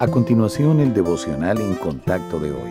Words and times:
A 0.00 0.08
continuación, 0.08 0.80
el 0.80 0.92
devocional 0.92 1.60
en 1.60 1.76
contacto 1.76 2.40
de 2.40 2.50
hoy. 2.50 2.70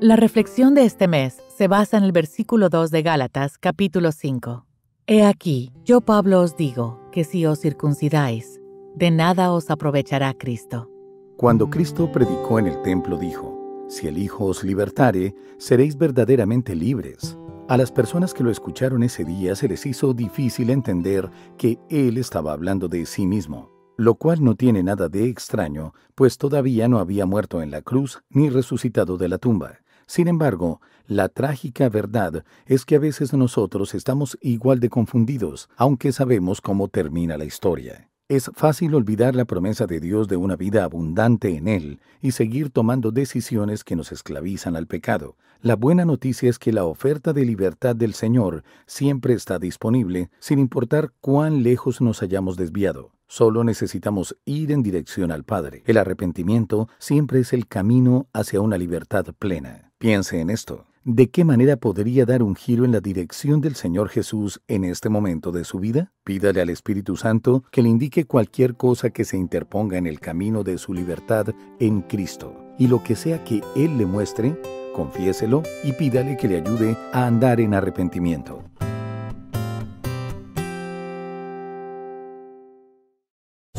La 0.00 0.16
reflexión 0.16 0.74
de 0.74 0.84
este 0.84 1.06
mes 1.06 1.40
se 1.56 1.68
basa 1.68 1.96
en 1.96 2.02
el 2.02 2.10
versículo 2.10 2.68
2 2.68 2.90
de 2.90 3.02
Gálatas, 3.02 3.56
capítulo 3.56 4.10
5. 4.10 4.66
He 5.06 5.24
aquí, 5.24 5.72
yo 5.84 6.00
Pablo 6.00 6.40
os 6.40 6.56
digo 6.56 6.98
que 7.12 7.22
si 7.22 7.46
os 7.46 7.60
circuncidáis, 7.60 8.60
de 8.96 9.12
nada 9.12 9.52
os 9.52 9.70
aprovechará 9.70 10.34
Cristo. 10.34 10.90
Cuando 11.36 11.70
Cristo 11.70 12.10
predicó 12.10 12.58
en 12.58 12.66
el 12.66 12.82
templo 12.82 13.16
dijo, 13.16 13.86
Si 13.88 14.08
el 14.08 14.18
Hijo 14.18 14.46
os 14.46 14.64
libertare, 14.64 15.36
seréis 15.56 15.96
verdaderamente 15.96 16.74
libres. 16.74 17.38
A 17.68 17.76
las 17.76 17.92
personas 17.92 18.34
que 18.34 18.42
lo 18.42 18.50
escucharon 18.50 19.04
ese 19.04 19.24
día 19.24 19.54
se 19.54 19.68
les 19.68 19.86
hizo 19.86 20.12
difícil 20.12 20.70
entender 20.70 21.30
que 21.56 21.78
Él 21.88 22.18
estaba 22.18 22.52
hablando 22.52 22.88
de 22.88 23.06
sí 23.06 23.24
mismo, 23.24 23.73
lo 23.96 24.14
cual 24.16 24.42
no 24.42 24.54
tiene 24.54 24.82
nada 24.82 25.08
de 25.08 25.28
extraño, 25.28 25.94
pues 26.14 26.38
todavía 26.38 26.88
no 26.88 26.98
había 26.98 27.26
muerto 27.26 27.62
en 27.62 27.70
la 27.70 27.82
cruz 27.82 28.22
ni 28.30 28.50
resucitado 28.50 29.16
de 29.16 29.28
la 29.28 29.38
tumba. 29.38 29.80
Sin 30.06 30.28
embargo, 30.28 30.80
la 31.06 31.28
trágica 31.28 31.88
verdad 31.88 32.44
es 32.66 32.84
que 32.84 32.96
a 32.96 32.98
veces 32.98 33.32
nosotros 33.32 33.94
estamos 33.94 34.38
igual 34.40 34.80
de 34.80 34.90
confundidos, 34.90 35.68
aunque 35.76 36.12
sabemos 36.12 36.60
cómo 36.60 36.88
termina 36.88 37.36
la 37.36 37.44
historia. 37.44 38.10
Es 38.26 38.50
fácil 38.54 38.94
olvidar 38.94 39.36
la 39.36 39.44
promesa 39.44 39.86
de 39.86 40.00
Dios 40.00 40.28
de 40.28 40.38
una 40.38 40.56
vida 40.56 40.82
abundante 40.82 41.58
en 41.58 41.68
Él 41.68 42.00
y 42.22 42.30
seguir 42.30 42.70
tomando 42.70 43.10
decisiones 43.10 43.84
que 43.84 43.96
nos 43.96 44.12
esclavizan 44.12 44.76
al 44.76 44.86
pecado. 44.86 45.36
La 45.60 45.76
buena 45.76 46.06
noticia 46.06 46.48
es 46.48 46.58
que 46.58 46.72
la 46.72 46.86
oferta 46.86 47.34
de 47.34 47.44
libertad 47.44 47.94
del 47.94 48.14
Señor 48.14 48.64
siempre 48.86 49.34
está 49.34 49.58
disponible, 49.58 50.30
sin 50.38 50.58
importar 50.58 51.12
cuán 51.20 51.62
lejos 51.62 52.00
nos 52.00 52.22
hayamos 52.22 52.56
desviado. 52.56 53.12
Solo 53.26 53.62
necesitamos 53.62 54.34
ir 54.46 54.72
en 54.72 54.82
dirección 54.82 55.30
al 55.30 55.44
Padre. 55.44 55.82
El 55.84 55.98
arrepentimiento 55.98 56.88
siempre 56.98 57.40
es 57.40 57.52
el 57.52 57.66
camino 57.66 58.26
hacia 58.32 58.62
una 58.62 58.78
libertad 58.78 59.26
plena. 59.38 59.92
Piense 59.98 60.40
en 60.40 60.48
esto. 60.48 60.86
¿De 61.06 61.28
qué 61.28 61.44
manera 61.44 61.76
podría 61.76 62.24
dar 62.24 62.42
un 62.42 62.54
giro 62.54 62.86
en 62.86 62.92
la 62.92 63.00
dirección 63.00 63.60
del 63.60 63.74
Señor 63.74 64.08
Jesús 64.08 64.62
en 64.68 64.84
este 64.84 65.10
momento 65.10 65.52
de 65.52 65.64
su 65.64 65.78
vida? 65.78 66.14
Pídale 66.24 66.62
al 66.62 66.70
Espíritu 66.70 67.18
Santo 67.18 67.62
que 67.70 67.82
le 67.82 67.90
indique 67.90 68.24
cualquier 68.24 68.74
cosa 68.74 69.10
que 69.10 69.26
se 69.26 69.36
interponga 69.36 69.98
en 69.98 70.06
el 70.06 70.18
camino 70.18 70.64
de 70.64 70.78
su 70.78 70.94
libertad 70.94 71.48
en 71.78 72.00
Cristo. 72.00 72.56
Y 72.78 72.86
lo 72.88 73.02
que 73.02 73.16
sea 73.16 73.44
que 73.44 73.60
Él 73.76 73.98
le 73.98 74.06
muestre, 74.06 74.58
confiéselo 74.94 75.62
y 75.82 75.92
pídale 75.92 76.38
que 76.38 76.48
le 76.48 76.56
ayude 76.56 76.96
a 77.12 77.26
andar 77.26 77.60
en 77.60 77.74
arrepentimiento. 77.74 78.64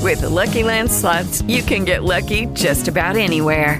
With 0.04 0.22
the 0.22 0.30
Lucky 0.30 0.62
Land 0.62 0.92
slots, 0.92 1.42
you 1.48 1.64
can 1.64 1.86
get 1.86 2.04
lucky 2.04 2.46
just 2.54 2.88
about 2.88 3.16
anywhere. 3.16 3.80